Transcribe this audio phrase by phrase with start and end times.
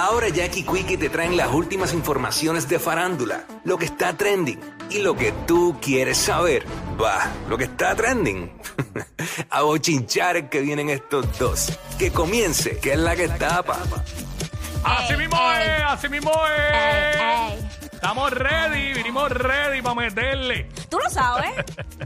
[0.00, 5.00] Ahora Jackie Quickie te traen las últimas informaciones de farándula, lo que está trending y
[5.00, 6.64] lo que tú quieres saber.
[6.98, 8.50] Va, lo que está trending.
[9.50, 11.78] A bochinchar que vienen estos dos.
[11.98, 13.76] Que comience, que es la que tapa.
[14.82, 17.70] Así mismo es, así mismo es.
[17.92, 20.66] Estamos ready, vinimos ready para meterle.
[20.88, 21.50] Tú lo sabes.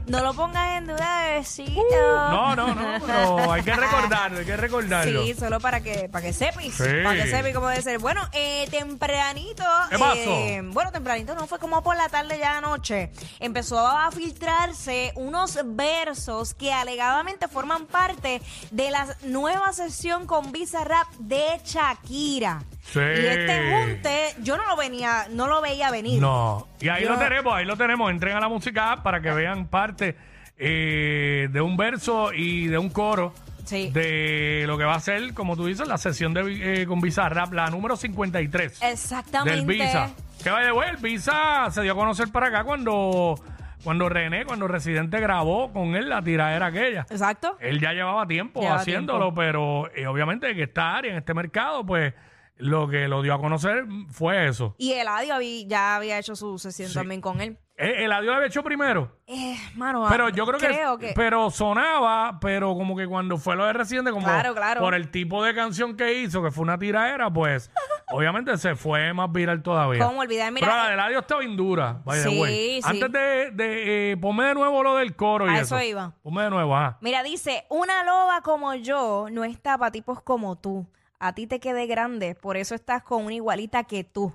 [0.09, 1.81] No lo pongas en duda, bebecito.
[2.01, 5.23] No, no, no, pero hay que recordarlo, hay que recordarlo.
[5.25, 6.85] Sí, solo para que para que sepis, Sí.
[7.03, 7.99] para que sepis cómo debe ser.
[7.99, 10.15] Bueno, eh, tempranito, ¿Qué pasó?
[10.17, 15.59] eh, bueno, tempranito no fue como por la tarde ya anoche, empezó a filtrarse unos
[15.65, 18.41] versos que alegadamente forman parte
[18.71, 22.63] de la nueva sesión con Visa Rap de Shakira.
[22.93, 22.99] Sí.
[23.01, 26.21] Y este junte, yo no lo venía, no lo veía venir.
[26.21, 28.11] No, y ahí Yo- lo tenemos, ahí lo tenemos.
[28.11, 30.17] Entren a la música para que vean parte
[30.59, 33.33] eh, de un verso y de un coro
[33.65, 33.91] Sí.
[33.93, 37.27] de lo que va a ser, como tú dices, la sesión de, eh, con Visa
[37.31, 39.57] Rap, la número 53 Exactamente.
[39.57, 40.11] del Visa.
[40.43, 43.35] Que vaya, güey, el Visa se dio a conocer para acá cuando,
[43.83, 47.07] cuando René, cuando Residente grabó con él la tiradera aquella.
[47.09, 47.57] Exacto.
[47.59, 49.41] Él ya llevaba tiempo haciéndolo, tiempo.
[49.41, 52.13] pero eh, obviamente en esta área, en este mercado, pues
[52.59, 54.75] lo que lo dio a conocer fue eso.
[54.77, 56.95] Y Eladio ya había hecho su sesión Sí.
[56.95, 57.57] también con él.
[57.77, 59.11] Eh, El adiós había hecho primero.
[59.27, 63.37] Eh, mano, Pero ah, yo creo, creo que, que, Pero sonaba, pero como que cuando
[63.37, 64.81] fue lo de Residente, como Claro, claro.
[64.81, 67.71] por el tipo de canción que hizo, que fue una tiradera, pues
[68.13, 70.07] obviamente se fue más viral todavía.
[70.07, 70.53] ¿Cómo olvidar?
[70.53, 72.01] Mira, pero la eh, del adiós estaba bien dura.
[72.05, 72.83] by the Sí, way.
[72.83, 72.89] sí.
[72.89, 76.13] Antes de, de eh, ponme de nuevo lo del coro y A eso iba.
[76.23, 76.99] Ponme de nuevo, ah.
[77.01, 80.87] Mira, dice, una loba como yo no está para tipos como tú.
[81.19, 84.33] A ti te quedé grande, por eso estás con una igualita que tú.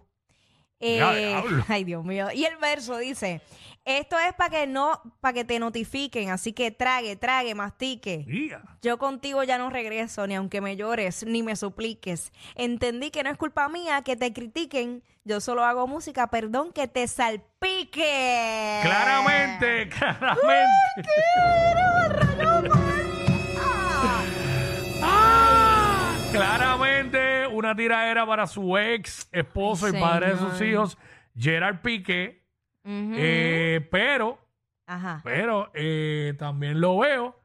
[0.80, 1.02] Eh,
[1.68, 2.28] ay, Dios mío.
[2.34, 3.42] Y el verso dice,
[3.86, 8.26] esto es para que no, para que te notifiquen, así que trague, trague, mastique.
[8.82, 12.32] Yo contigo ya no regreso, ni aunque me llores, ni me supliques.
[12.56, 15.04] Entendí que no es culpa mía que te critiquen.
[15.26, 18.80] Yo solo hago música, perdón, que te salpique.
[18.84, 21.10] Claramente, claramente.
[22.42, 23.09] Ah,
[27.70, 30.98] una tiradera para su ex esposo y padre de sus hijos,
[31.38, 32.44] Gerard Piqué.
[32.84, 33.14] Ujú.
[33.16, 34.40] Eh, pero,
[34.88, 35.22] Ajá.
[35.24, 37.40] pero eh, también lo veo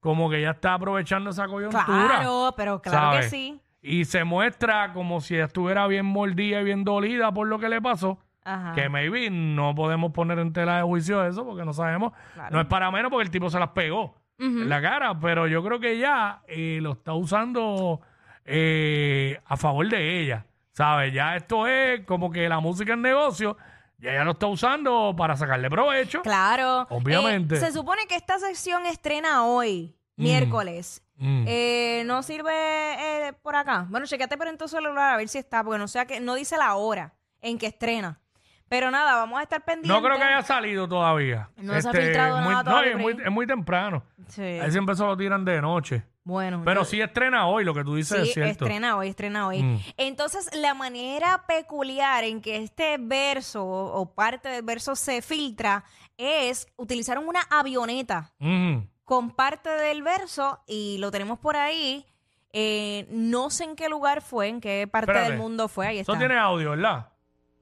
[0.00, 1.84] como que ya está aprovechando esa coyuntura.
[1.84, 3.24] Claro, pero claro ¿sabes?
[3.26, 3.60] que sí.
[3.82, 7.82] Y se muestra como si estuviera bien mordida y bien dolida por lo que le
[7.82, 8.18] pasó.
[8.44, 8.72] Ajá.
[8.74, 12.12] Que maybe no podemos poner en tela de juicio eso porque no sabemos.
[12.34, 12.54] Claro.
[12.54, 15.64] No es para menos porque el tipo se las pegó en la cara, pero yo
[15.64, 18.00] creo que ya eh, lo está usando
[18.46, 20.46] eh, a favor de ella.
[20.72, 21.12] ¿Sabes?
[21.12, 23.56] Ya esto es como que la música es negocio
[23.98, 26.20] y ella lo está usando para sacarle provecho.
[26.22, 26.86] Claro.
[26.90, 27.54] Obviamente.
[27.56, 30.22] Eh, se supone que esta sección estrena hoy, Mm.
[30.22, 31.02] miércoles.
[31.16, 31.44] Mm.
[31.48, 33.86] Eh, no sirve eh, por acá.
[33.88, 36.20] Bueno, chequete pero en tu celular a ver si está, porque no sé a qué,
[36.20, 38.20] no dice la hora en que estrena.
[38.68, 39.90] Pero nada, vamos a estar pendientes.
[39.90, 41.48] no creo que haya salido todavía.
[41.56, 44.02] Este, No se ha filtrado muy- nada no, todavía es por muy, es muy temprano.
[44.28, 44.42] Sí.
[44.42, 46.02] Ahí siempre se lo tiran de noche.
[46.26, 46.62] Bueno.
[46.64, 48.64] Pero yo- sí estrena hoy, lo que tú dices Sí, es cierto.
[48.64, 49.62] estrena hoy, estrena hoy.
[49.62, 49.78] Mm.
[49.96, 55.84] Entonces, la manera peculiar en que este verso o o parte del verso se filtra
[56.16, 58.88] es utilizaron una avioneta Ujú.
[59.04, 62.04] con parte del verso y lo tenemos por ahí.
[62.52, 65.30] Eh, no sé en qué lugar fue, en qué parte Espérate.
[65.30, 65.86] del mundo fue.
[65.86, 66.10] Ahí está.
[66.12, 67.08] Eso tiene audio, ¿verdad?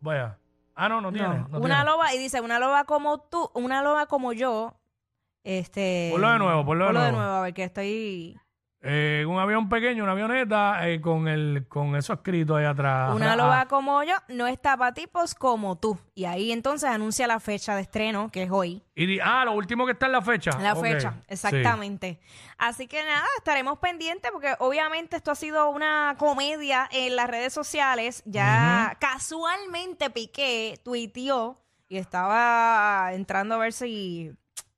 [0.00, 0.38] Vaya.
[0.74, 1.28] Ah, no, no tiene.
[1.50, 1.84] No una tiene.
[1.84, 4.74] loba, y dice, una loba como tú, una loba como yo.
[5.42, 6.08] Este.
[6.12, 7.18] Ponlo de nuevo, ponlo de nuevo.
[7.20, 8.40] a ver que estoy.
[8.86, 13.14] Eh, un avión pequeño, una avioneta eh, con el con eso escrito ahí atrás.
[13.14, 15.98] Una Ah, loba como yo no está para tipos como tú.
[16.14, 18.82] Y ahí entonces anuncia la fecha de estreno, que es hoy.
[18.94, 20.50] y di- ah, lo último que está en la fecha.
[20.60, 21.24] La fecha, sí.
[21.28, 22.20] exactamente.
[22.58, 27.52] Así que nada, estaremos pendientes porque obviamente esto ha sido una comedia en las redes
[27.54, 28.22] sociales.
[28.26, 31.56] Ya casualmente Piqué tuiteó
[31.88, 34.30] y estaba entrando a ver si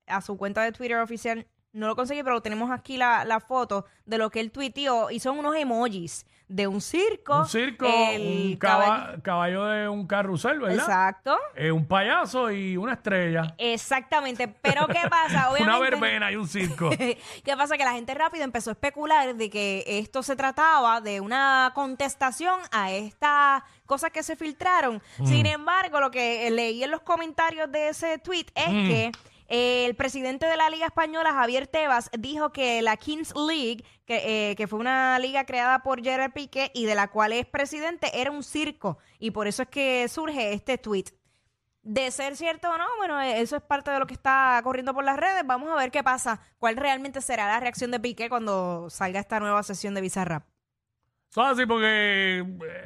[0.06, 1.46] a su cuenta de Twitter oficial
[1.76, 5.20] no lo conseguí, pero tenemos aquí la, la foto de lo que él tuiteó y
[5.20, 7.40] son unos emojis de un circo.
[7.40, 8.84] Un circo, el un caba-
[9.16, 10.76] caball- caballo de un carrusel, ¿verdad?
[10.78, 11.36] Exacto.
[11.56, 13.52] Eh, un payaso y una estrella.
[13.58, 14.46] Exactamente.
[14.62, 15.50] Pero ¿qué pasa?
[15.50, 15.90] Una Obviamente.
[15.90, 16.90] verbena y un circo.
[17.44, 17.76] ¿Qué pasa?
[17.76, 22.60] Que la gente rápido empezó a especular de que esto se trataba de una contestación
[22.70, 25.02] a estas cosas que se filtraron.
[25.18, 25.26] Mm.
[25.26, 28.86] Sin embargo, lo que leí en los comentarios de ese tweet es Mm.
[28.88, 29.12] que
[29.48, 34.56] el presidente de la Liga Española, Javier Tebas, dijo que la Kings League, que, eh,
[34.56, 38.30] que fue una liga creada por Gerard Piqué y de la cual es presidente, era
[38.30, 38.98] un circo.
[39.18, 41.06] Y por eso es que surge este tweet.
[41.82, 44.92] De ser cierto o no, bueno, eh, eso es parte de lo que está corriendo
[44.92, 45.46] por las redes.
[45.46, 46.40] Vamos a ver qué pasa.
[46.58, 50.55] ¿Cuál realmente será la reacción de Piqué cuando salga esta nueva sesión de Bizarrap?
[51.30, 52.38] Eso es así porque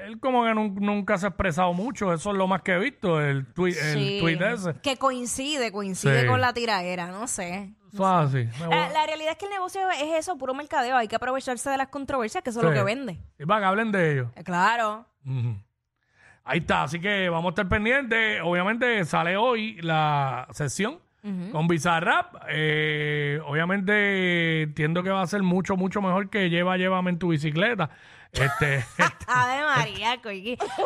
[0.07, 2.13] él como que nun- nunca se ha expresado mucho.
[2.13, 4.19] Eso es lo más que he visto, el tweet, el Sí.
[4.21, 4.75] tweet ese.
[4.83, 6.27] Que coincide, coincide Sí.
[6.27, 7.71] con la tiraera, no sé.
[7.93, 8.49] Eso es así.
[8.61, 10.97] Me voy- La, la realidad es que el negocio es eso, puro mercadeo.
[10.97, 13.19] Hay que aprovecharse de las controversias, que eso es lo que vende.
[13.39, 14.29] Y para que hablen de ellos.
[14.37, 15.07] Eh, Claro.
[15.25, 15.57] Ujú.
[16.43, 18.41] Ahí está, así que vamos a estar pendientes.
[18.43, 20.99] Obviamente sale hoy la sesión
[21.53, 22.35] con Bizarrap.
[22.49, 27.29] Eh, obviamente entiendo que va a ser mucho, mucho mejor que Lleva, Llévame en tu
[27.29, 27.91] bicicleta.
[28.33, 30.13] Este, este, Ave María.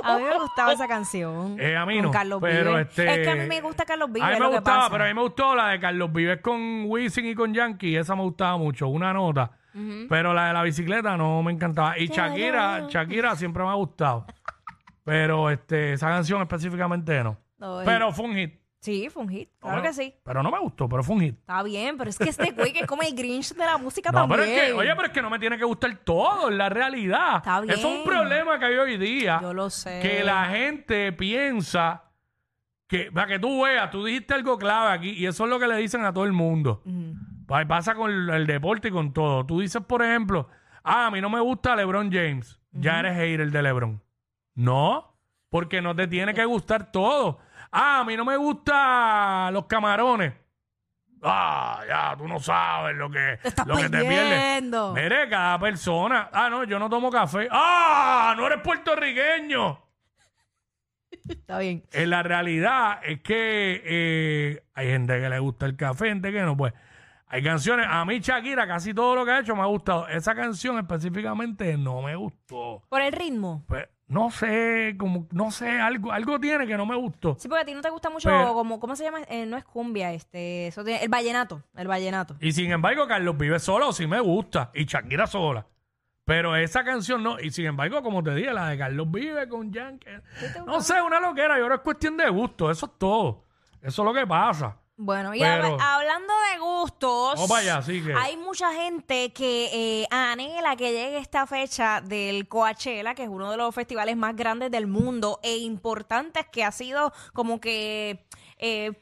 [0.02, 1.56] A mí me gustaba esa canción.
[1.60, 2.10] eh, a mí con no.
[2.10, 2.88] Carlos pero Vives.
[2.88, 4.22] este, Es que a mí me gusta Carlos Vives.
[4.22, 4.90] A mí me lo que gustaba, pasa.
[4.90, 7.96] pero a mí me gustó la de Carlos Vives con Wisin y con Yankee.
[7.96, 9.50] Esa me gustaba mucho, una nota.
[10.08, 11.98] Pero la de la bicicleta no me encantaba.
[11.98, 14.24] Y Shakira, Shakira siempre me ha gustado.
[15.02, 17.36] Pero este, esa canción específicamente no.
[17.58, 18.60] No, y- Pero fue un hit.
[18.84, 19.48] Sí, fue un hit.
[19.60, 20.14] Claro que sí.
[20.22, 21.38] Pero no me gustó, pero fue un hit.
[21.38, 24.12] Está bien, pero es que este güey que es como el Grinch de la música
[24.12, 24.40] No, también.
[24.40, 26.68] pero es que, oye, pero es que no me tiene que gustar todo, es la
[26.68, 27.36] realidad.
[27.38, 28.04] Está Eso es un bien.
[28.04, 29.38] problema que hay hoy día.
[29.40, 30.00] Yo lo sé.
[30.02, 32.02] Que la gente piensa
[32.86, 35.66] que, para que tú veas, tú dijiste algo clave aquí, y eso es lo que
[35.66, 36.82] le dicen a todo el mundo.
[36.84, 37.46] Mm.
[37.46, 39.46] Pa- Pasa con el, el deporte y con todo.
[39.46, 40.48] Tú dices, por ejemplo,
[40.82, 42.60] ah, a mí no me gusta LeBron James.
[42.72, 44.02] Ya eres hater de LeBron.
[44.54, 45.16] No,
[45.48, 47.38] porque no te tiene que gustar todo.
[47.76, 50.32] Ah, a mí no me gustan los camarones.
[51.22, 54.18] Ah, ya, tú no sabes lo que, Te estás lo que te pierdes.
[54.28, 54.92] perdiendo.
[54.92, 56.28] Mire, cada persona.
[56.32, 57.48] Ah, no, yo no tomo café.
[57.50, 59.80] Ah, no eres puertorriqueño.
[61.28, 61.82] Está bien.
[61.92, 66.42] En la realidad es que eh, hay gente que le gusta el café, gente que
[66.42, 66.72] no, pues.
[67.26, 70.06] Hay canciones, a mí Shakira casi todo lo que ha hecho me ha gustado.
[70.06, 72.84] Esa canción específicamente no me gustó.
[72.88, 73.64] Por el ritmo.
[73.66, 77.36] Pues, no sé, como, no sé, algo, algo tiene que no me gustó.
[77.38, 79.20] Sí, porque a ti no te gusta mucho, Pero- como, ¿cómo se llama?
[79.28, 82.36] Eh, no es cumbia, este, eso tiene- el vallenato, el vallenato.
[82.40, 84.70] Y sin embargo, Carlos Vive solo sí me gusta.
[84.74, 85.66] Y Shakira sola.
[86.26, 87.38] Pero esa canción no.
[87.38, 90.08] Y sin embargo, como te dije, la de Carlos Vive con Yankee.
[90.66, 91.58] No sé, una loquera.
[91.58, 92.70] Yo creo que es cuestión de gusto.
[92.70, 93.44] Eso es todo.
[93.82, 94.78] Eso es lo que pasa.
[94.96, 100.02] Bueno, y Pero- hablando de gustos, Vamos para allá, así que- hay mucha gente que
[100.02, 104.36] eh, anhela que llegue esta fecha del Coachella, que es uno de los festivales más
[104.36, 108.24] grandes del mundo e importantes que ha sido como que
[108.58, 108.92] eh,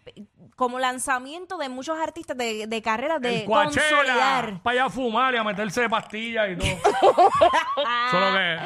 [0.56, 4.62] como lanzamiento de muchos artistas de, de carreras de el Coachella, consolidar.
[4.62, 6.68] para allá a fumar y a meterse de pastillas y todo.
[8.10, 8.58] Solo que.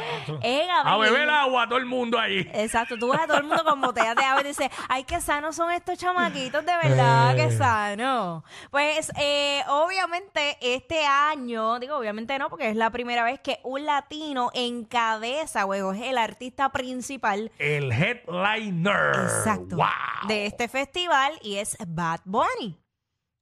[0.43, 1.13] Eh, a Gabriel.
[1.13, 2.49] beber agua a todo el mundo allí.
[2.53, 5.21] Exacto, tú ves a todo el mundo con botellas de agua y dices, ay, qué
[5.21, 7.37] sanos son estos chamaquitos, de verdad, Eh.
[7.37, 8.45] qué sano.
[8.71, 13.85] Pues, eh, obviamente, este año, digo, obviamente no, porque es la primera vez que un
[13.87, 19.11] latino encabeza, huevo, es el artista principal El headliner.
[19.15, 19.77] Exacto.
[19.77, 20.29] Wow.
[20.29, 22.79] de este festival y es Bad Bunny.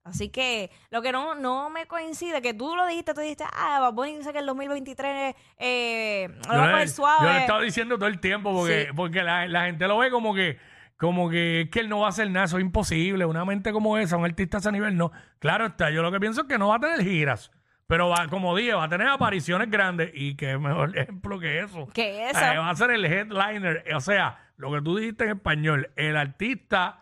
[0.06, 3.81] Así que lo que no, no me coincide, que tú lo dijiste, tú dijiste, ah,
[3.81, 7.27] Bad Bunny dice que el 2023 eh, lo va a suave.
[7.27, 8.93] yo le he estado diciendo todo el tiempo porque, Sí.
[8.94, 10.59] porque la, la gente lo ve como que
[10.96, 13.25] como que es que él no va a hacer nada, eso es imposible.
[13.26, 15.11] Una mente como esa, un artista a ese nivel, no.
[15.38, 17.50] Claro está, yo lo que pienso es que no va a tener giras,
[17.87, 21.88] pero va, como dije, va a tener apariciones grandes y qué mejor ejemplo que eso.
[21.93, 22.41] Que eso.
[22.41, 26.17] Eh, va a ser el headliner, o sea, lo que tú dijiste en español, el
[26.17, 27.00] artista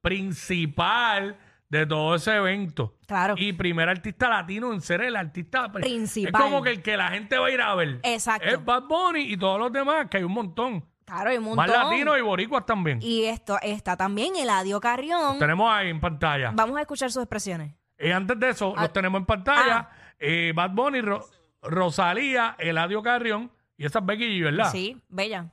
[0.00, 1.36] principal
[1.68, 2.96] de todo ese evento.
[3.06, 3.34] Claro.
[3.36, 6.32] Y primer artista latino en ser el artista pri- Principal.
[6.34, 8.00] Es como que el que la gente va a ir a ver.
[8.04, 8.46] Exacto.
[8.48, 10.84] Es Bad Bunny y todos los demás, que hay un montón.
[11.04, 11.66] Claro, hay un montón.
[11.66, 12.98] Más latinos y boricuas también.
[13.02, 15.38] Y esto está también Eladio Carrión.
[15.38, 16.50] Tenemos ahí en pantalla.
[16.54, 17.74] Vamos a escuchar sus expresiones.
[17.98, 18.82] Y antes de eso, Ah.
[18.82, 19.76] los tenemos en pantalla.
[19.78, 19.90] Ah.
[20.18, 21.24] Eh, Bad Bunny, Ro-
[21.62, 23.50] Rosalía, Eladio Carrión.
[23.76, 24.70] Y esa es Becky G, ¿verdad?
[24.70, 25.50] Sí, bella.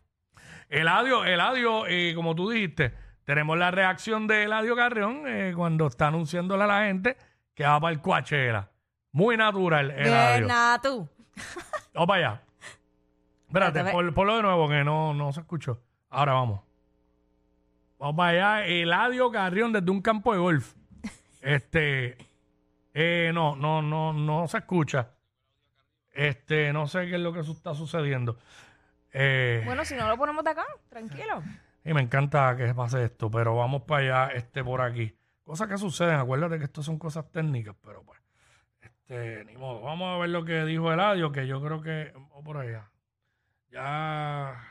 [0.70, 2.94] Eladio, Eladio, eh, como tú dijiste,
[3.26, 7.18] tenemos la reacción de Eladio Carrión eh, cuando está anunciándole a la gente
[7.54, 8.70] que va para el Coachella.
[9.12, 10.46] Muy natural, Eladio.
[10.48, 11.10] Bien, tú.
[11.94, 12.42] Vamos para allá.
[13.52, 15.82] Espérate, por, ponlo de nuevo que no, no se escuchó.
[16.10, 16.62] Ahora vamos.
[18.00, 18.66] Vamos para allá.
[18.68, 20.74] Eladio Carrión desde un campo de golf.
[21.42, 22.18] Este.
[22.94, 25.10] eh, no, no, no, no se escucha.
[26.14, 28.38] Este, no sé qué es lo que su- está sucediendo.
[29.14, 31.42] Eh, Bueno, si no lo ponemos de acá, tranquilo.
[31.84, 35.16] y me encanta que pase esto, pero vamos para allá, este, por aquí.
[35.44, 38.20] Cosas que suceden, acuérdate que esto son cosas técnicas, pero pues,
[38.82, 39.82] este, ni modo.
[39.82, 42.90] Vamos a ver lo que dijo Eladio, que yo creo que, o por allá.
[43.72, 44.68] Ya,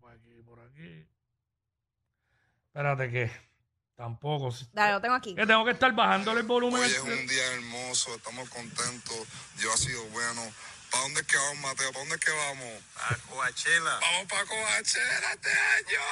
[0.00, 1.08] por aquí, por aquí.
[2.66, 3.30] Espérate que
[3.96, 4.54] tampoco.
[4.72, 5.34] Dale, lo tengo aquí.
[5.34, 6.78] Que tengo que estar bajándole el volumen.
[6.78, 9.16] Hoy es un día hermoso, estamos contentos,
[9.56, 10.42] Dios ha sido bueno.
[10.90, 11.90] ¿Para dónde es que vamos, Mateo?
[11.90, 12.82] ¿Para dónde es que vamos?
[12.96, 13.98] A Coachella.
[14.00, 16.02] Vamos para Coachella este año.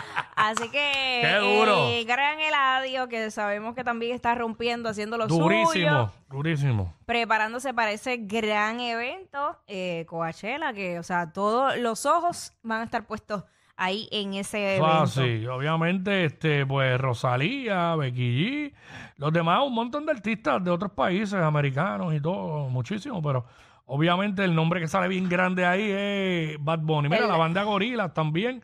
[0.45, 1.87] Así que Qué duro.
[1.89, 6.93] el gran Eladio, que sabemos que también está rompiendo, haciendo lo Durísimo, suyo, durísimo.
[7.05, 12.83] preparándose para ese gran evento, eh, Coachella, que, o sea, todos los ojos van a
[12.83, 13.43] estar puestos
[13.77, 15.01] ahí en ese evento.
[15.01, 18.73] Ah, sí, obviamente, este, pues Rosalía, Becky G,
[19.17, 23.45] los demás, un montón de artistas de otros países americanos y todo, muchísimo, pero
[23.85, 27.09] obviamente el nombre que sale bien grande ahí es Bad Bunny.
[27.09, 28.63] Mira, El- la banda Gorillaz también,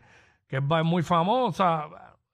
[0.52, 1.84] que es ba- muy famosa.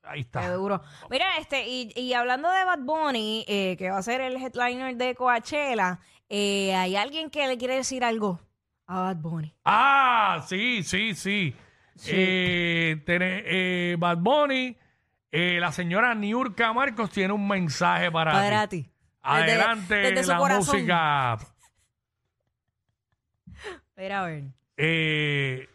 [0.02, 0.52] Ahí Qué está.
[0.54, 0.82] duro.
[1.08, 4.96] Mira, este, y, y hablando de Bad Bunny, eh, que va a ser el headliner
[4.96, 8.40] de Coachella, eh, ¿hay alguien que le quiere decir algo
[8.88, 9.54] a Bad Bunny?
[9.64, 11.54] Ah, sí, sí, sí.
[12.08, 14.76] Eh, tiene, eh, Bad Bunny,
[15.30, 18.82] eh, la señora Niurka Marcos tiene un mensaje para, Para ti.
[18.82, 18.90] ti.
[19.22, 20.74] Adelante Desde- desde su la corazón.
[20.74, 21.38] música.
[23.96, 24.44] Mira, a ver.
[24.76, 25.68] Eh,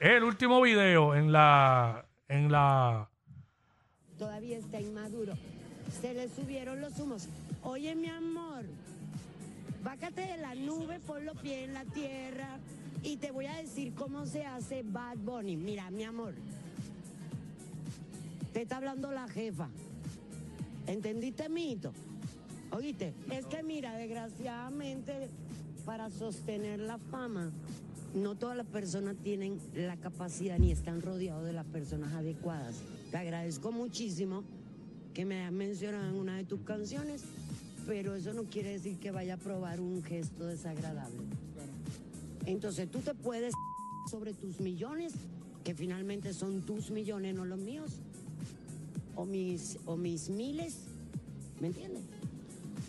[0.00, 3.08] el último video en la en la
[4.18, 5.34] todavía está inmaduro.
[6.00, 7.28] Se le subieron los humos.
[7.62, 8.64] Oye, mi amor,
[9.82, 12.58] bácate de la nube, pon los pies en la tierra
[13.02, 15.56] y te voy a decir cómo se hace Bad Bunny.
[15.56, 16.34] Mira, mi amor,
[18.52, 19.68] te está hablando la jefa.
[20.86, 21.92] ¿Entendiste, mito?
[22.70, 25.28] Oíste, es que mira, desgraciadamente,
[25.84, 27.50] para sostener la fama,
[28.16, 32.76] no todas las personas tienen la capacidad ni están rodeados de las personas adecuadas.
[33.10, 34.42] Te agradezco muchísimo
[35.12, 37.22] que me hayas mencionado en una de tus canciones,
[37.86, 41.18] pero eso no quiere decir que vaya a probar un gesto desagradable.
[42.46, 43.52] Entonces tú te puedes
[44.10, 45.12] sobre tus millones,
[45.62, 48.00] que finalmente son tus millones, no los míos,
[49.14, 50.78] o mis, o mis miles,
[51.60, 52.02] ¿me entiendes?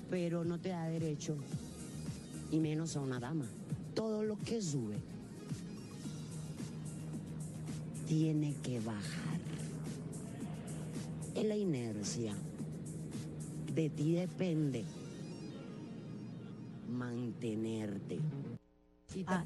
[0.09, 1.35] Pero no te da derecho,
[2.49, 3.45] y menos a una dama.
[3.93, 5.16] Todo lo que sube
[8.07, 9.39] tiene que bajar.
[11.35, 12.33] Es la inercia.
[13.73, 14.83] De ti depende
[16.89, 18.19] mantenerte.
[19.25, 19.41] Ah.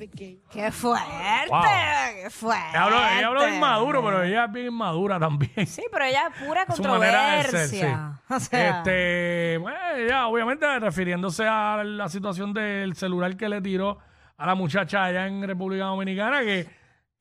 [0.51, 1.06] ¡Qué fuerte!
[1.50, 1.62] Wow.
[1.62, 2.68] ¡Qué fuerte!
[2.72, 5.68] ella habló, ella habló de inmaduro, pero ella es bien inmadura también.
[5.68, 8.20] Sí, pero ella es pura su manera de ser, controversia.
[8.27, 8.34] sí.
[8.34, 14.00] O sea, Este, bueno, ella, obviamente refiriéndose a la situación del celular que le tiró
[14.38, 16.68] a la muchacha allá en República Dominicana, que,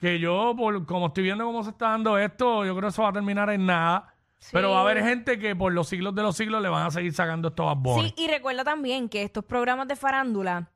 [0.01, 3.03] que yo, por, como estoy viendo cómo se está dando esto, yo creo que eso
[3.03, 4.15] va a terminar en nada.
[4.53, 6.91] Pero va a haber gente que por los siglos de los siglos le van a
[6.91, 8.09] seguir sacando estos Bunny.
[8.09, 10.71] Sí, y recuerda también que estos programas de farándula,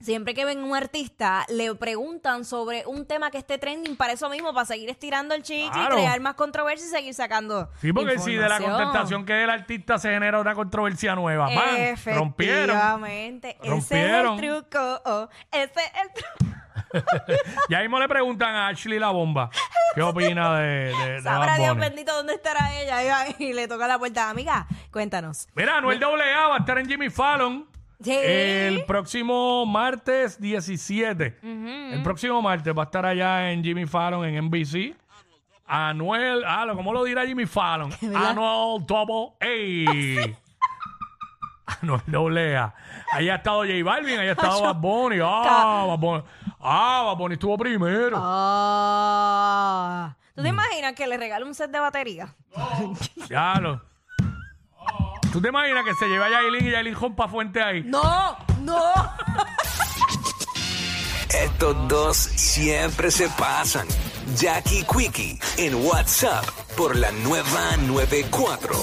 [0.00, 4.28] siempre que ven un artista, le preguntan sobre un tema que esté trending para eso
[4.28, 5.94] mismo, para seguir estirando el chicle Claro.
[5.96, 7.70] y crear más controversia y seguir sacando.
[7.80, 12.76] Sí, porque si de la contestación que del artista se genera una controversia nueva, rompieron.
[12.76, 13.56] Efectivamente.
[13.64, 13.78] Rompieron.
[13.78, 14.36] Ese es el
[14.68, 15.02] truco.
[15.06, 16.56] oh, ese es el truco.
[17.68, 19.50] Ya mismo le preguntan a Ashley la bomba
[19.94, 23.28] qué opina de, de, de Sabrá Bad Dios bendito dónde estará ella.
[23.38, 24.30] Y, y le toca la puerta.
[24.30, 25.48] Amiga, cuéntanos.
[25.54, 27.66] Mira, Anuel AA va a estar en Jimmy Fallon
[28.02, 28.12] Sí.
[28.14, 31.38] el próximo martes 17.
[31.42, 34.94] El próximo martes va a estar allá en Jimmy Fallon en NBC.
[35.66, 37.90] Anuel, ah, ¿cómo lo dirá Jimmy Fallon?
[38.14, 40.36] Anuel Double A.
[41.82, 42.74] Anuel AA.
[43.12, 45.18] Ahí ha estado J Balvin, ahí ha estado Bad Bunny.
[45.22, 46.22] Ah, Bad Bunny.
[46.68, 48.18] Ah, Bad Bunny estuvo primero.
[48.20, 50.14] Ah.
[50.34, 50.44] ¿Tú Mm.
[50.44, 52.34] te imaginas que le regale un set de batería?
[53.30, 53.80] Ya lo.
[55.32, 57.82] ¿Tú te imaginas que se lleva a Yailin y Yailin rompa fuente ahí?
[57.84, 58.80] No, no.
[61.28, 63.86] Estos dos siempre se pasan.
[64.36, 66.44] Jackie Quickie en WhatsApp
[66.76, 68.74] por la nueva 94.